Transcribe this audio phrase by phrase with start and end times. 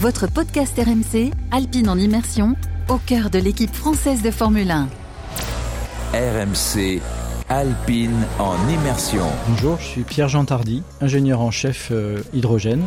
[0.00, 2.56] votre podcast RMC, Alpine en immersion,
[2.88, 4.88] au cœur de l'équipe française de Formule 1.
[6.14, 7.02] RMC
[7.50, 9.26] Alpine en immersion.
[9.48, 12.82] Bonjour, je suis Pierre-Jean Tardy, ingénieur en chef euh, hydrogène.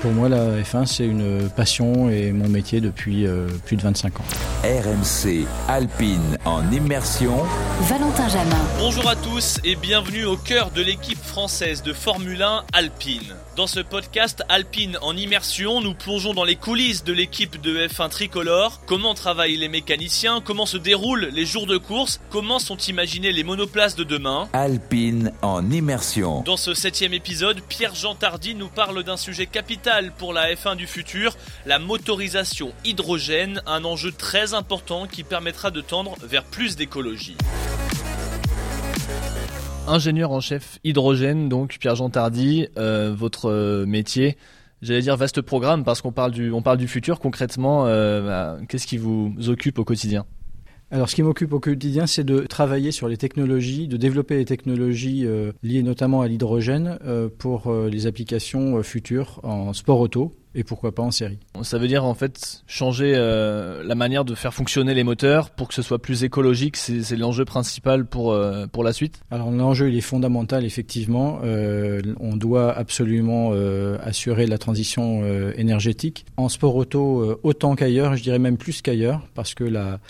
[0.00, 4.20] Pour moi, la F1, c'est une passion et mon métier depuis euh, plus de 25
[4.20, 4.24] ans.
[4.64, 7.36] RMC Alpine en immersion.
[7.82, 8.64] Valentin Jamin.
[8.78, 13.34] Bonjour à tous et bienvenue au cœur de l'équipe française de Formule 1 Alpine.
[13.56, 18.08] Dans ce podcast Alpine en immersion, nous plongeons dans les coulisses de l'équipe de F1
[18.08, 23.32] tricolore, comment travaillent les mécaniciens, comment se déroulent les jours de course, comment sont imaginés
[23.32, 24.48] les monoplaces de demain?
[24.54, 26.40] Alpine en immersion.
[26.42, 30.86] Dans ce septième épisode, Pierre-Jean Tardy nous parle d'un sujet capital pour la F1 du
[30.86, 31.36] futur,
[31.66, 37.36] la motorisation hydrogène, un enjeu très important qui permettra de tendre vers plus d'écologie.
[39.86, 44.36] Ingénieur en chef hydrogène, donc Pierre-Jean Tardy, euh, votre euh, métier,
[44.82, 47.18] j'allais dire vaste programme parce qu'on parle du, on parle du futur.
[47.18, 50.24] Concrètement, euh, bah, qu'est-ce qui vous occupe au quotidien?
[50.90, 54.44] Alors, ce qui m'occupe au quotidien, c'est de travailler sur les technologies, de développer les
[54.44, 55.26] technologies
[55.62, 56.98] liées notamment à l'hydrogène
[57.38, 61.38] pour les applications futures en sport auto, et pourquoi pas en série.
[61.62, 65.68] Ça veut dire en fait changer euh, la manière de faire fonctionner les moteurs pour
[65.68, 69.90] que ce soit plus écologique, c'est l'enjeu principal pour, euh, pour la suite Alors l'enjeu
[69.90, 73.52] il est fondamental effectivement, euh, on doit absolument
[74.02, 75.22] assurer la transition
[75.56, 76.24] énergétique.
[76.36, 80.00] En sport auto autant qu'ailleurs, je dirais même plus qu'ailleurs, parce que la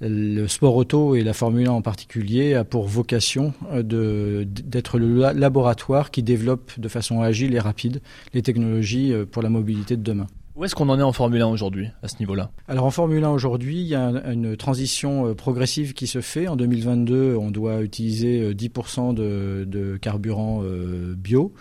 [0.00, 5.32] le sport auto et la Formule 1 en particulier a pour vocation euh, d'être le
[5.32, 8.02] laboratoire qui développe de façon agile et rapide
[8.34, 10.26] les technologies euh, pour la mobilité de demain.
[10.54, 12.50] Où est-ce qu'on en est en Formule 1 aujourd'hui, à ce niveau-là?
[12.66, 16.48] Alors en Formule 1 aujourd'hui, il y a une transition euh, progressive qui se fait.
[16.48, 20.62] En 2022, on doit utiliser 10% de, carburant
[21.16, 21.52] bio.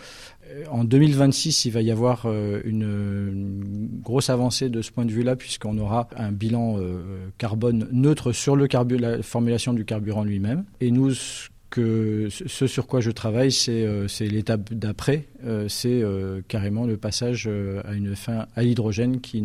[0.71, 5.35] En 2026, il va y avoir euh, une, grosse avancée de ce point de vue-là,
[5.35, 10.65] puisqu'on aura un bilan euh, carbone neutre sur la formulation du carburant lui-même.
[10.81, 15.27] Et nous, ce sur quoi je travaille, c'est euh, l'étape d'après,
[15.67, 16.03] c'est
[16.47, 17.49] carrément le passage
[17.83, 19.43] à une fin à l'hydrogène qui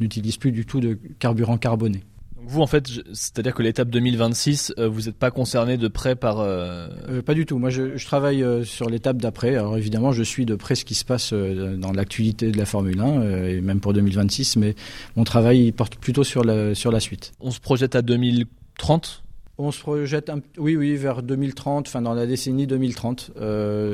[0.00, 2.02] n'utilise plus du tout de carburant carboné.
[2.44, 6.40] Vous, en fait, c'est-à-dire que l'étape 2026, euh, vous n'êtes pas concerné de près par...
[6.40, 7.58] Euh, euh, pas du tout.
[7.58, 9.56] Moi, je, travaille sur l'étape d'après.
[9.56, 13.00] Alors évidemment, je suis de près ce qui se passe dans l'actualité de la Formule
[13.00, 14.74] 1, et même pour 2026, mais
[15.16, 17.32] mon travail porte plutôt sur la, sur la suite.
[17.40, 19.22] On se projette à 2030
[19.58, 23.32] on se projette, oui, oui, vers 2030, enfin dans la décennie 2030.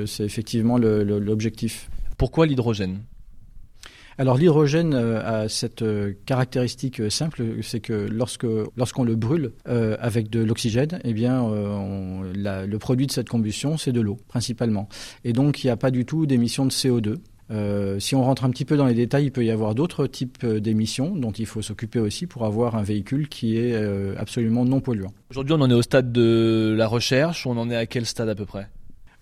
[0.06, 1.90] c'est effectivement l'objectif.
[2.16, 3.00] Pourquoi l'hydrogène?
[4.18, 8.46] Alors l'hydrogène euh, a cette euh, caractéristique euh, simple, c'est que lorsque
[8.76, 14.00] lorsqu'on le brûle avec de l'oxygène, eh bien le produit de cette combustion c'est de
[14.00, 14.88] l'eau principalement,
[15.24, 18.00] et donc il n'y a pas du tout d'émissions de CO2.
[18.00, 20.44] si on rentre un petit peu dans les détails, il peut y avoir d'autres types
[20.44, 23.74] d'émissions dont il faut s'occuper aussi pour avoir un véhicule qui est
[24.16, 25.12] absolument non polluant.
[25.30, 27.46] Aujourd'hui, on en est au stade de la recherche.
[27.46, 28.68] On en est à quel stade à peu près?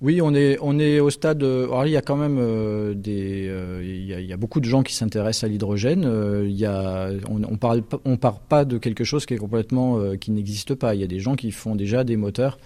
[0.02, 1.42] Oui, on est, on est au stade.
[1.42, 3.46] Alors, il y a quand même euh, des.
[3.48, 6.04] Euh, il, y a, beaucoup de gens qui s'intéressent à l'hydrogène.
[6.04, 9.38] Euh, il y a, on, on parle, on part pas de quelque chose qui est
[9.38, 10.94] complètement, qui n'existe pas.
[10.94, 12.58] Il y a des gens qui font déjà des moteurs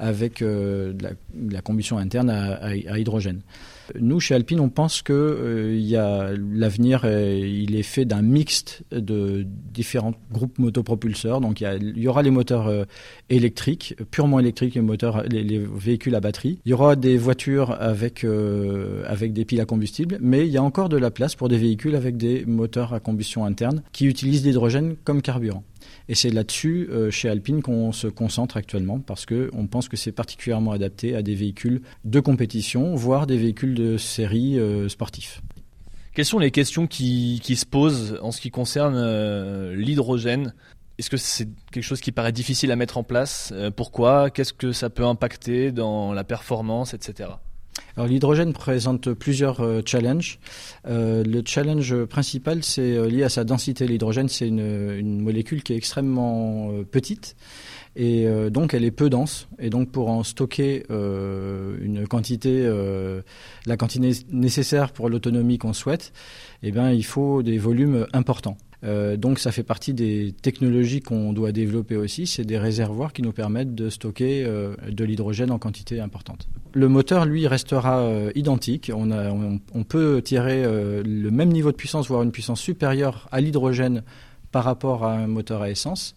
[0.00, 0.96] avec de
[1.50, 3.42] la, combustion interne à hydrogène.
[3.98, 10.14] Nous, chez Alpine, on pense que euh, l'avenir, il est fait d'un mixte de différents
[10.30, 11.40] groupes motopropulseurs.
[11.40, 12.84] Donc, il y, aura les moteurs euh,
[13.28, 14.78] électriques, purement électriques,
[15.28, 16.60] les véhicules à batterie.
[16.64, 20.56] Il y aura des voitures avec euh, avec des piles à combustible, mais il y
[20.56, 24.06] a encore de la place pour des véhicules avec des moteurs à combustion interne qui
[24.06, 25.64] utilisent l'hydrogène comme carburant.
[26.10, 30.10] Et c'est là-dessus, euh, chez Alpine, qu'on se concentre actuellement parce qu'on pense que c'est
[30.10, 35.40] particulièrement adapté à des véhicules de compétition, voire des véhicules de série euh, sportifs.
[36.12, 40.52] Quelles sont les questions qui, se posent en ce qui concerne euh, l'hydrogène?
[40.98, 43.54] Est-ce que c'est quelque chose qui paraît difficile à mettre en place?
[43.76, 44.30] Pourquoi?
[44.30, 47.30] Qu'est-ce que ça peut impacter dans la performance, etc.
[47.96, 50.38] Alors l'hydrogène présente plusieurs euh, challenges.
[50.86, 53.86] Euh, le challenge principal, c'est euh, lié à sa densité.
[53.86, 57.36] L'hydrogène, c'est une, molécule qui est extrêmement petite
[57.96, 59.48] et donc elle est peu dense.
[59.58, 62.68] Et donc pour en stocker une quantité,
[63.66, 66.12] la quantité nécessaire pour l'autonomie qu'on souhaite,
[66.62, 68.56] eh bien il faut des volumes importants.
[68.82, 72.26] Euh, donc ça fait partie des technologies qu'on doit développer aussi.
[72.26, 76.48] C'est des réservoirs qui nous permettent de stocker euh, de l'hydrogène en quantité importante.
[76.72, 78.90] Le moteur, lui, restera euh, identique.
[78.94, 84.02] On, peut tirer le même niveau de puissance, voire une puissance supérieure à l'hydrogène
[84.52, 86.14] par rapport à un moteur à essence.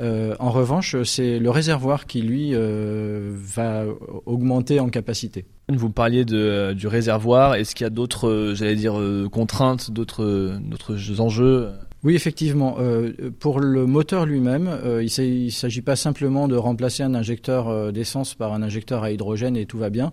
[0.00, 3.84] en revanche, c'est le réservoir qui, lui, va
[4.24, 5.44] augmenter en capacité.
[5.68, 7.54] Vous parliez du réservoir.
[7.54, 11.70] Est-ce qu'il y a d'autres, contraintes, d'autres enjeux?
[12.06, 12.76] Oui, effectivement.
[12.78, 17.66] Euh, pour le moteur lui-même, euh, il ne s'agit pas simplement de remplacer un injecteur
[17.66, 20.12] euh, d'essence par un injecteur à hydrogène et tout va bien.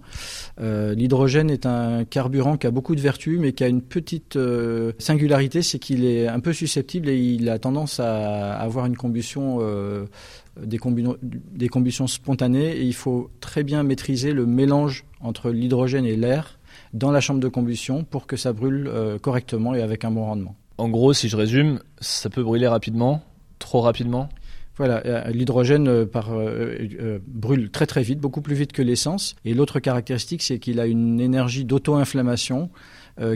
[0.59, 4.39] L'hydrogène est un carburant qui a beaucoup de vertus, mais qui a une petite
[4.97, 9.59] singularité, c'est qu'il est un peu susceptible et il a tendance à avoir une combustion
[10.59, 10.77] des,
[11.69, 16.59] combustions spontanées il faut très bien maîtriser le mélange entre l'hydrogène et l'air
[16.93, 18.89] dans la chambre de combustion pour que ça brûle
[19.21, 20.55] correctement et avec un bon rendement.
[20.77, 23.23] En gros, si je résume, ça peut brûler rapidement,
[23.59, 24.29] trop rapidement
[24.75, 29.35] voilà, euh, l'hydrogène euh, euh, brûle très très vite, beaucoup plus vite que l'essence.
[29.45, 32.69] Et l'autre caractéristique, c'est qu'il a une énergie d'auto-inflammation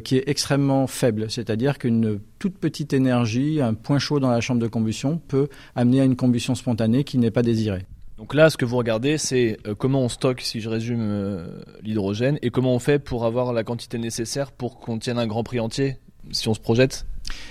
[0.04, 1.30] qui est extrêmement faible.
[1.30, 6.02] C'est-à-dire qu'une toute petite énergie, un point chaud dans la chambre de combustion, peut amener
[6.02, 7.86] à une combustion spontanée qui n'est pas désirée.
[8.18, 11.46] Donc là, ce que vous regardez, c'est comment on stocke, si je résume,
[11.84, 15.44] l'hydrogène et comment on fait pour avoir la quantité nécessaire pour qu'on tienne un grand
[15.44, 15.98] prix entier,
[16.32, 17.06] si on se projette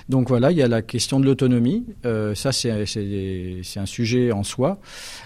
[0.09, 4.43] donc voilà, il y a la question de l'autonomie, euh, ça c'est un sujet en
[4.43, 4.79] soi.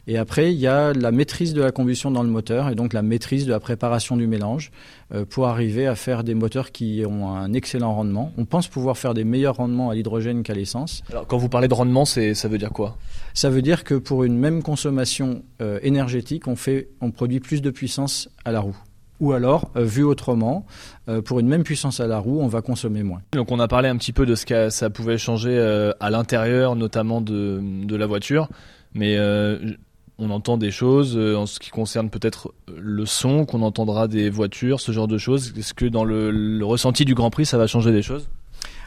[0.06, 2.92] Et après, il y a la maîtrise de la combustion dans le moteur et donc
[2.92, 4.70] la maîtrise de la préparation du mélange
[5.12, 8.32] euh, pour arriver à faire des moteurs qui ont un excellent rendement.
[8.38, 11.02] On pense pouvoir faire des meilleurs rendements à l'hydrogène qu'à l'essence.
[11.10, 12.96] Alors quand vous parlez de rendement, ça veut dire quoi?
[13.34, 17.62] Ça veut dire que pour une même consommation euh, énergétique, on, fait, on produit plus
[17.62, 18.76] de puissance à la roue
[19.20, 20.66] ou alors, euh, vu autrement,
[21.08, 23.20] euh, pour une même puissance à la roue, on va consommer moins.
[23.32, 26.10] Donc on a parlé un petit peu de ce que ça pouvait changer euh, à
[26.10, 28.48] l'intérieur, notamment de, la voiture,
[28.94, 29.18] mais
[30.18, 34.80] on entend des choses en ce qui concerne peut-être le son qu'on entendra des voitures,
[34.80, 35.52] ce genre de choses.
[35.56, 38.28] Est-ce que dans le ressenti du Grand Prix, ça va changer des choses?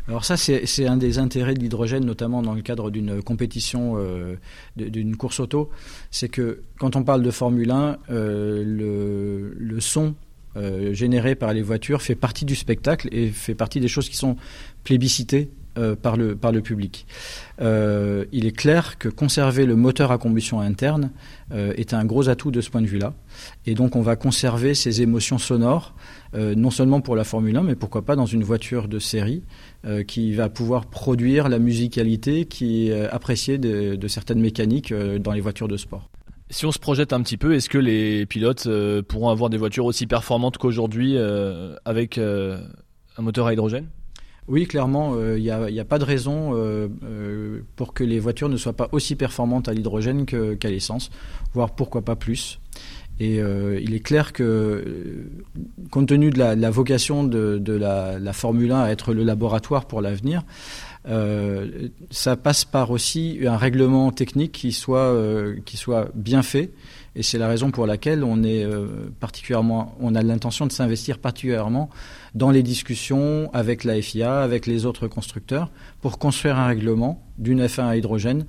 [0.08, 4.36] Alors ça, c'est un des intérêts de l'hydrogène, notamment dans le cadre d'une compétition, euh,
[4.76, 5.70] d'une course auto.
[6.12, 10.16] C'est que quand on parle de Formule 1, euh, le, son
[10.58, 14.18] euh, généré par les voitures fait partie du spectacle et fait partie des choses qui
[14.18, 14.36] sont
[14.84, 17.08] plébiscitées euh, par, le, public.
[17.60, 21.10] Euh, il est clair que conserver le moteur à combustion interne
[21.52, 23.16] euh, est un gros atout de ce point de vue-là.
[23.66, 25.96] Et donc on va conserver ces émotions sonores,
[26.36, 29.42] non seulement pour la Formule 1, mais pourquoi pas dans une voiture de série
[30.08, 35.42] qui va pouvoir produire la musicalité qui est appréciée de, de certaines mécaniques dans les
[35.42, 36.10] voitures de sport.
[36.52, 38.68] Si on se projette un petit peu, est-ce que les pilotes
[39.08, 41.18] pourront avoir des voitures aussi performantes qu'aujourd'hui
[41.86, 43.88] avec un moteur à hydrogène?
[44.48, 48.50] Oui, clairement, il euh, n'y a, pas de raison euh, euh, pour que les voitures
[48.50, 51.12] ne soient pas aussi performantes à l'hydrogène qu'à l'essence,
[51.54, 52.60] voire pourquoi pas plus.
[53.20, 54.84] Et il est clair que,
[55.92, 60.44] compte tenu de la, vocation de, la, Formule 1 à être le laboratoire pour l'avenir,
[61.06, 65.14] ça passe par aussi un règlement technique qui soit,
[65.66, 66.72] qui soit bien fait
[67.16, 68.88] et c'est la raison pour laquelle on est euh,
[69.20, 71.90] particulièrement, on a l'intention de s'investir particulièrement
[72.34, 75.72] dans les discussions avec la FIA, avec les autres constructeurs,
[76.02, 78.48] pour construire un règlement d'une F1 à hydrogène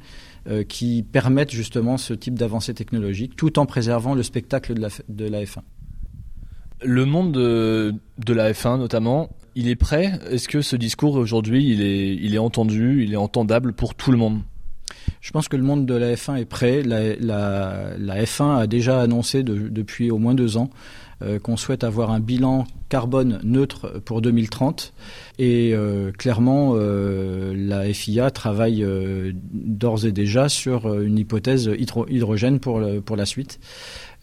[0.48, 4.88] euh, qui permette justement ce type d'avancée technologique, tout en préservant le spectacle de la,
[5.08, 5.58] de la F1.
[6.82, 10.18] Le monde de, de, la F1 notamment, il est prêt?
[10.30, 14.10] Est-ce que ce discours aujourd'hui, il est, il est entendu, il est entendable pour tout
[14.10, 14.40] le monde?
[15.20, 16.82] Je pense que le monde de la F1 est prêt.
[16.82, 20.68] La, F1 a déjà annoncé depuis au moins deux ans
[21.22, 24.92] euh, qu'on souhaite avoir un bilan carbone neutre pour 2030.
[25.38, 28.84] Et euh, clairement, euh, la FIA travaille
[29.52, 33.60] d'ores et déjà sur une hypothèse hydrogène pour, pour la suite.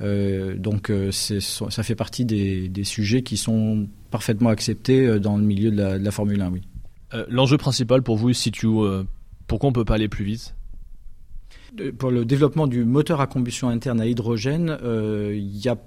[0.02, 6.00] Donc ça fait partie des, sujets qui sont parfaitement acceptés dans le milieu de la,
[6.00, 6.52] de la Formule 1.
[6.52, 6.62] Oui.
[7.30, 8.86] L'enjeu principal pour vous se situe où
[9.48, 10.56] Pourquoi on ne peut pas aller plus vite?
[11.98, 15.78] Pour le développement du moteur à combustion interne à hydrogène, euh, il y a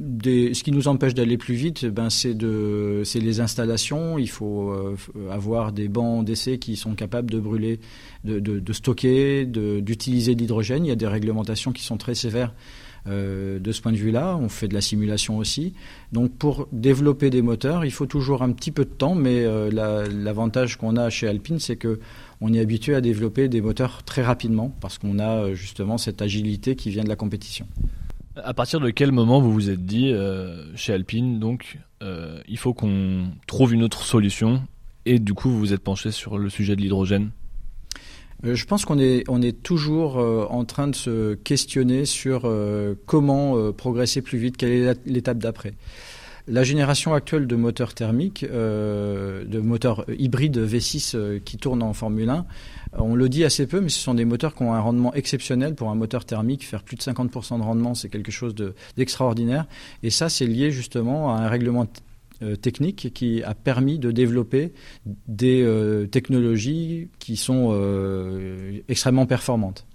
[0.00, 4.18] des, ce qui nous empêche d'aller plus vite, ben c'est les installations.
[4.18, 4.96] Il faut euh,
[5.30, 7.78] avoir des bancs d'essai qui sont capables de brûler,
[8.24, 10.84] de, de, de stocker, d'utiliser de, l'hydrogène.
[10.84, 12.52] Il y a des réglementations qui sont très sévères
[13.08, 14.36] euh, de ce point de vue-là.
[14.40, 15.74] On fait de la simulation aussi.
[16.12, 20.08] Donc pour développer des moteurs, il faut toujours un petit peu de temps, mais euh,
[20.08, 21.98] l'avantage qu'on a chez Alpine, c'est que
[22.40, 26.22] on est habitué à développer des moteurs très rapidement parce qu'on a euh, justement cette
[26.22, 27.66] agilité qui vient de la compétition.
[28.36, 30.14] À partir de quel moment vous vous êtes dit
[30.74, 34.62] chez Alpine, donc il faut qu'on trouve une autre solution
[35.04, 37.30] et du coup vous vous êtes penché sur le sujet de l'hydrogène?
[38.44, 42.50] Je pense qu'on est, on est toujours en train de se questionner sur
[43.06, 45.74] comment progresser plus vite, quelle est l'étape d'après.
[46.48, 52.46] La génération actuelle de moteurs thermiques, de moteurs hybrides V6 qui tournent en Formule 1,
[52.98, 55.74] on le dit assez peu, mais ce sont des moteurs qui ont un rendement exceptionnel
[55.74, 56.64] pour un moteur thermique.
[56.64, 58.54] Faire plus de 50% de rendement, c'est quelque chose
[58.96, 59.66] d'extraordinaire.
[60.02, 61.86] Et ça, c'est lié justement à un règlement euh,
[62.60, 64.72] technique qui a permis de développer
[65.28, 69.86] des euh, technologies qui sont euh, extrêmement performantes.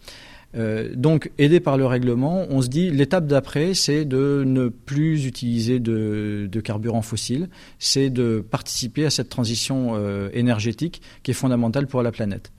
[0.95, 5.79] donc, aidé par le règlement, on se dit l'étape d'après, c'est de ne plus utiliser
[5.79, 9.93] de, de carburant fossile, c'est de participer à cette transition
[10.33, 12.51] énergétique qui est fondamentale pour la planète.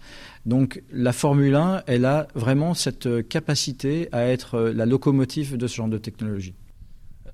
[0.46, 5.74] Donc la Formule 1, elle a vraiment cette capacité à être la locomotive de ce
[5.74, 6.54] genre de technologie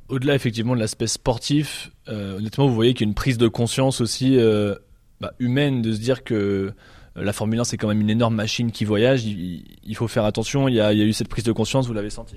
[0.08, 3.49] au-delà effectivement de l'aspect sportif, euh, honnêtement, vous voyez qu'il y a une prise de
[3.49, 4.75] conscience aussi euh,
[5.20, 6.73] bah, humaine de se dire que euh,
[7.16, 9.25] la Formule 1 c'est quand même une énorme machine qui voyage.
[9.25, 10.68] Il, faut faire attention.
[10.68, 11.87] Il y, a, eu cette prise de conscience.
[11.87, 12.37] Vous l'avez senti?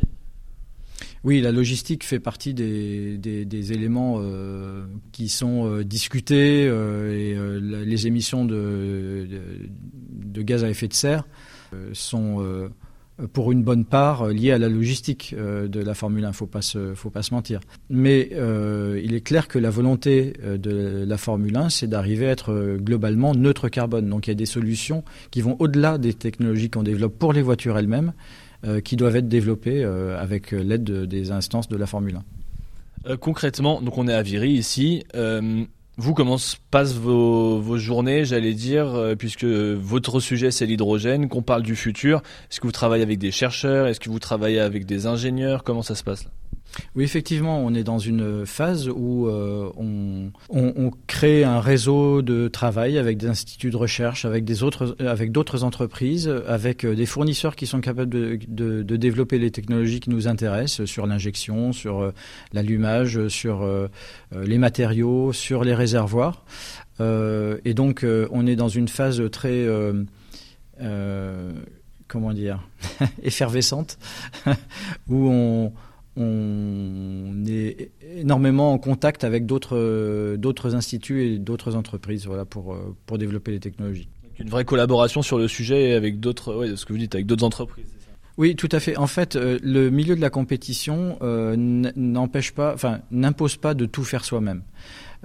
[1.23, 4.21] Oui, la logistique fait partie des, éléments
[5.11, 9.27] qui sont discutés et les émissions de,
[10.13, 11.27] de, gaz à effet de serre
[11.91, 12.69] sont
[13.33, 16.45] pour une bonne part euh, liée à la logistique euh, de la Formule 1, faut
[16.45, 17.59] pas se, faut pas se mentir.
[17.89, 22.31] Mais euh, il est clair que la volonté de la Formule 1, c'est d'arriver à
[22.31, 24.09] être globalement neutre carbone.
[24.09, 27.41] Donc il y a des solutions qui vont au-delà des technologies qu'on développe pour les
[27.41, 28.13] voitures elles-mêmes,
[28.83, 32.19] qui doivent être développées avec l'aide des instances de la Formule
[33.05, 33.17] 1.
[33.17, 35.03] concrètement, donc on est à Viry ici.
[35.99, 41.41] Vous, comment se passent vos, journées, j'allais dire, euh, puisque votre sujet c'est l'hydrogène, qu'on
[41.41, 42.21] parle du futur.
[42.51, 43.87] Est-ce que vous travaillez avec des chercheurs?
[43.87, 45.63] Est-ce que vous travaillez avec des ingénieurs?
[45.63, 46.29] Comment ça se passe là?
[46.95, 52.97] Oui, effectivement, on est dans une phase où euh, on, crée un réseau de travail
[52.97, 57.55] avec des instituts de recherche, avec des autres, avec d'autres entreprises, avec euh, des fournisseurs
[57.55, 62.13] qui sont capables de, développer les technologies qui nous intéressent sur l'injection, sur euh,
[62.53, 63.67] l'allumage, sur
[64.33, 66.45] les matériaux, sur les réservoirs.
[66.99, 69.65] et donc, on est dans une phase très
[72.07, 72.67] comment dire,
[73.23, 73.97] effervescente,
[75.07, 75.73] où on,
[76.17, 83.17] on est énormément en contact avec d'autres d'autres instituts et d'autres entreprises voilà pour pour
[83.17, 84.07] développer les technologies.
[84.39, 87.45] Une vraie collaboration sur le sujet avec d'autres ouais, ce que vous dites avec d'autres
[87.45, 87.85] entreprises.
[88.37, 88.97] Oui, tout à fait.
[88.97, 93.87] En fait, euh, le milieu de la compétition euh, n'empêche pas, enfin, n'impose pas de
[93.87, 94.61] tout faire soi-même.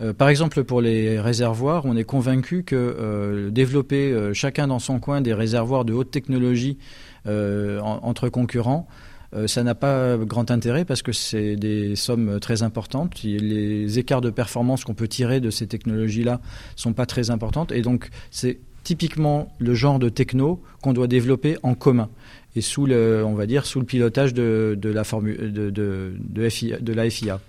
[0.00, 5.20] Euh, par exemple, pour les réservoirs, on est convaincu que développer chacun dans son coin
[5.20, 6.78] des réservoirs de haute technologie
[7.26, 9.11] entre concurrents, euh,
[9.46, 13.22] ça n'a pas grand intérêt parce que c'est des sommes très importantes.
[13.22, 16.40] Les écarts de performance qu'on peut tirer de ces technologies-là
[16.76, 17.72] sont pas très importantes.
[17.72, 22.08] Et donc, c'est typiquement le genre de techno qu'on doit développer en commun
[22.54, 27.40] et sous le, on va dire, sous le pilotage de, la, de, de, la FIA.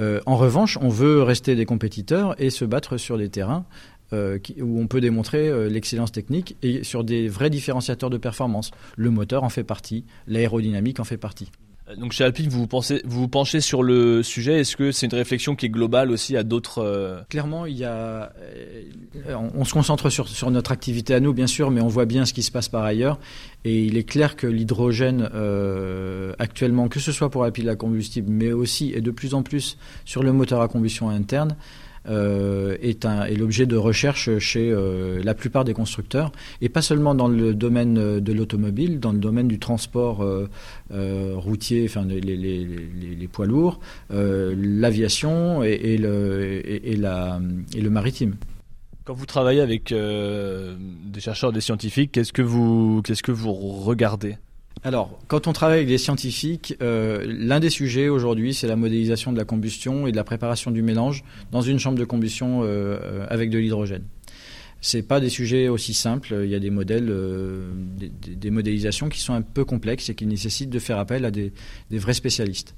[0.00, 3.66] Euh, en revanche, on veut rester des compétiteurs et se battre sur des terrains
[4.12, 8.70] euh, où on peut démontrer euh, l'excellence technique et sur des vrais différenciateurs de performance.
[8.96, 11.48] Le moteur en fait partie, l'aérodynamique en fait partie.
[11.88, 14.60] Euh, donc chez Alpine, vous vous, pensez, vous, vous penchez sur le sujet.
[14.60, 18.32] Est-ce que c'est une réflexion qui est globale aussi à d'autres Clairement, il y a.
[19.54, 22.26] On, se concentre sur, sur, notre activité à nous, bien sûr, mais on voit bien
[22.26, 23.18] ce qui se passe par ailleurs.
[23.64, 25.30] Et il est clair que l'hydrogène,
[26.38, 29.42] actuellement, que ce soit pour la pile à combustible, mais aussi et de plus en
[29.42, 31.56] plus sur le moteur à combustion interne,
[32.08, 33.06] euh, est,
[33.36, 37.96] l'objet de recherche chez euh, la plupart des constructeurs, et pas seulement dans le domaine
[37.98, 40.24] euh, de l'automobile, dans le domaine du transport
[40.90, 43.80] routier, enfin les, poids lourds,
[44.10, 47.40] l'aviation et, le, et, la,
[47.74, 48.34] et le maritime.
[49.04, 54.36] Quand vous travaillez avec des chercheurs, des scientifiques, qu'est-ce que vous, qu'est-ce que vous regardez?
[54.84, 59.32] Alors, quand on travaille avec des scientifiques, euh, l'un des sujets aujourd'hui, c'est la modélisation
[59.32, 62.98] de la combustion et de la préparation du mélange dans une chambre de combustion euh,
[63.00, 64.02] euh, avec de l'hydrogène.
[64.80, 66.40] C'est pas des sujets aussi simples.
[66.42, 67.14] Il y a des modèles,
[68.00, 71.52] des, modélisations qui sont un peu complexes et qui nécessitent de faire appel à des,
[71.88, 72.74] vrais spécialistes.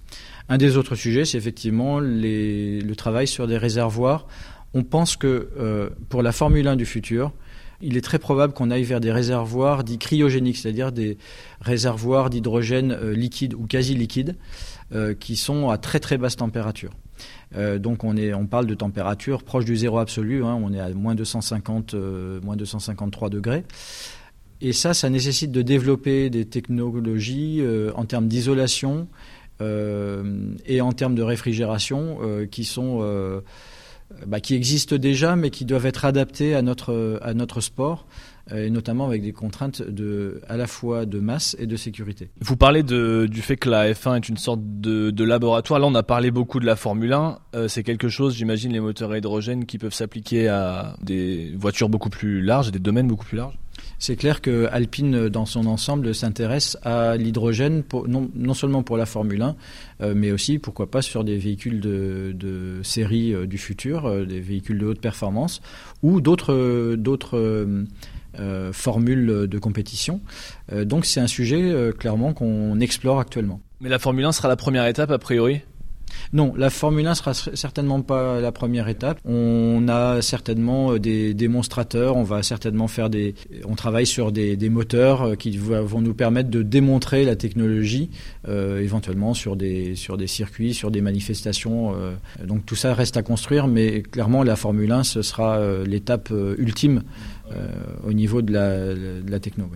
[0.50, 4.26] Un des autres sujets, c'est effectivement le travail sur des réservoirs.
[4.74, 5.48] On pense que
[6.10, 7.32] pour la Formule 1 du futur,
[7.81, 11.19] il est très probable qu'on aille vers des réservoirs dits cryogéniques, c'est-à-dire des
[11.61, 14.37] réservoirs d'hydrogène euh, liquide ou quasi liquide,
[14.95, 16.90] euh, qui sont à très très basse température.
[17.57, 20.59] Euh, donc on, est, on parle de température proche du zéro absolu, hein.
[20.61, 21.95] on est à moins 250,
[22.43, 23.64] moins 253 degrés.
[24.61, 27.62] Et ça, ça nécessite de développer des technologies
[27.95, 29.09] en termes d'isolation
[29.61, 32.19] et en termes de réfrigération
[32.50, 33.43] qui sont
[34.26, 38.06] bah, qui existent déjà, mais qui doivent être adaptés à notre, à notre sport
[38.54, 42.30] et notamment avec des contraintes de, à la fois de masse et de sécurité.
[42.40, 45.80] Vous parlez de, du fait que la F1 est une sorte de, de laboratoire.
[45.80, 47.38] Là, on a parlé beaucoup de la Formule 1.
[47.54, 51.88] Euh, c'est quelque chose, j'imagine, les moteurs à hydrogène qui peuvent s'appliquer à des voitures
[51.88, 53.59] beaucoup plus larges, des domaines beaucoup plus larges?
[54.04, 59.40] C'est clair que Alpine, dans son ensemble, s'intéresse à l'hydrogène, non, seulement pour la Formule
[59.40, 59.56] 1,
[60.02, 64.40] euh, mais aussi, pourquoi pas, sur des véhicules de, série euh, du futur, euh, des
[64.40, 65.62] véhicules de haute performance,
[66.02, 70.20] ou d'autres, d'autres euh, formule de compétition.
[70.70, 73.62] Donc c'est un sujet clairement qu'on explore actuellement.
[73.80, 75.62] Mais la Formule 1 sera la première étape a priori?
[76.33, 79.19] Non, la Formule 1 sera certainement pas la première étape.
[79.25, 83.35] On a certainement des démonstrateurs, on va certainement faire des,
[83.66, 88.11] on travaille sur des, moteurs qui vont nous permettre de démontrer la technologie,
[88.49, 91.95] euh, éventuellement sur des sur des circuits, sur des manifestations.
[91.95, 92.14] Euh,
[92.45, 97.02] donc tout ça reste à construire, mais clairement la Formule 1 ce sera l'étape ultime
[97.52, 97.69] euh,
[98.07, 99.69] au niveau de la, de la techno.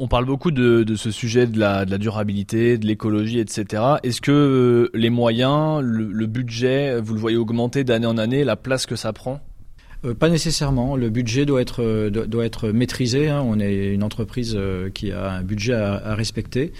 [0.00, 3.82] On parle beaucoup de, de, ce sujet de la, de la durabilité, de l'écologie, etc.
[4.04, 8.54] Est-ce que euh, les moyens, le, budget, vous le voyez augmenter d'année en année, la
[8.54, 9.40] place que ça prend?
[10.04, 10.94] Euh, pas nécessairement.
[10.94, 13.28] Le budget doit être euh, doit être maîtrisé.
[13.28, 13.42] Hein.
[13.44, 14.56] On est une entreprise
[14.94, 16.72] qui a un budget à respecter.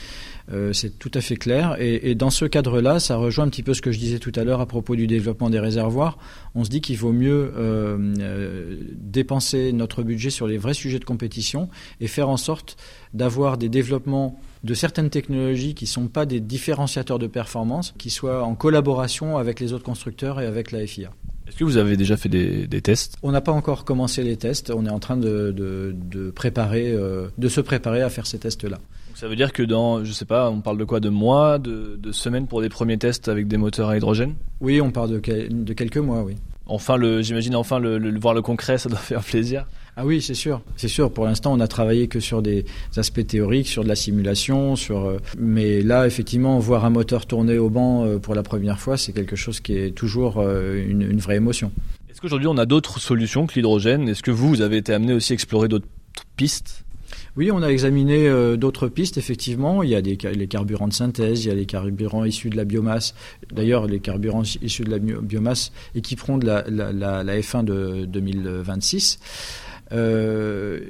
[0.50, 1.76] Euh, c'est tout à fait clair.
[1.78, 4.32] Et, et dans ce cadre-là, ça rejoint un petit peu ce que je disais tout
[4.34, 6.16] à l'heure à propos du développement des réservoirs.
[6.54, 11.04] On se dit qu'il vaut mieux euh, dépenser notre budget sur les vrais sujets de
[11.04, 11.68] compétition
[12.00, 12.76] et faire en sorte
[13.12, 18.10] d'avoir des développements de certaines technologies qui ne sont pas des différenciateurs de performance, qui
[18.10, 21.10] soient en collaboration avec les autres constructeurs et avec la FIA.
[21.46, 23.16] Est-ce que vous avez déjà fait des, des tests?
[23.22, 24.70] On n'a pas encore commencé les tests.
[24.70, 28.38] On est en train de, de, de préparer, euh, de se préparer à faire ces
[28.38, 28.78] tests-là.
[29.18, 31.98] Ça veut dire que dans, je sais pas, on parle de quoi, de mois, de,
[32.00, 34.36] de semaines pour des premiers tests avec des moteurs à hydrogène?
[34.60, 36.36] Oui, on parle de, de quelques mois, oui.
[36.66, 39.66] Enfin, j'imagine enfin le, le, voir le concret, ça doit faire plaisir.
[39.96, 41.10] Ah oui, c'est sûr, c'est sûr.
[41.10, 42.64] Pour l'instant, on a travaillé que sur des
[42.96, 45.06] aspects théoriques, sur de la simulation, sur.
[45.06, 48.96] Euh, mais là, effectivement, voir un moteur tourner au banc euh, pour la première fois,
[48.96, 51.72] c'est quelque chose qui est toujours euh, une, une vraie émotion.
[52.08, 54.08] Est-ce qu'aujourd'hui, on a d'autres solutions que l'hydrogène?
[54.08, 55.88] Est-ce que vous, vous avez été amené aussi à explorer d'autres
[56.36, 56.84] pistes?
[57.38, 59.84] Oui, on a examiné euh, d'autres pistes, effectivement.
[59.84, 62.64] Il y a les carburants de synthèse, il y a les carburants issus de la
[62.64, 63.14] biomasse.
[63.52, 68.06] D'ailleurs, les carburants issus de la biomasse équiperont de la, la, la, la F1 de
[68.06, 69.20] 2026.
[69.92, 70.80] Euh,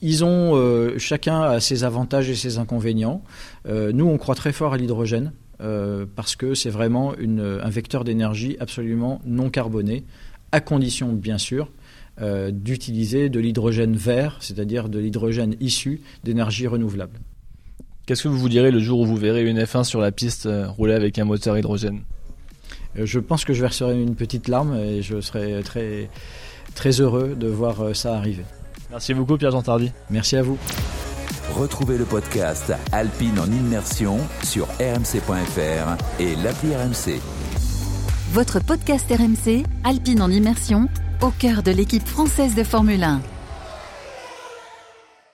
[0.00, 3.22] ils ont euh, chacun a ses avantages et ses inconvénients.
[3.68, 9.20] Nous, on croit très fort à l'hydrogène parce que c'est vraiment un vecteur d'énergie absolument
[9.26, 10.04] non carboné,
[10.52, 11.68] à condition bien sûr
[12.20, 17.20] euh, d'utiliser de l'hydrogène vert, c'est-à-dire de l'hydrogène issu d'énergie renouvelable.
[18.06, 20.46] Qu'est-ce que vous vous direz le jour où vous verrez une F1 sur la piste
[20.46, 22.00] euh, rouler avec un moteur hydrogène?
[22.98, 26.08] Euh, Je pense que je verserai une petite larme et je serai très,
[26.74, 28.44] très heureux de voir ça arriver.
[28.90, 29.92] Merci beaucoup Pierre-Jean Tardy.
[30.10, 30.58] Merci à vous.
[31.54, 37.20] Retrouvez le podcast Alpine en immersion sur rmc.fr et l'appli RMC.
[38.32, 40.88] Votre podcast RMC, Alpine en immersion,
[41.22, 43.20] au cœur de l'équipe française de Formule 1.